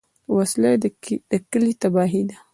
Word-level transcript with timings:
وسله 0.35 0.71
د 1.31 1.33
کلي 1.51 1.73
تباهي 1.81 2.23
ده 2.29 2.37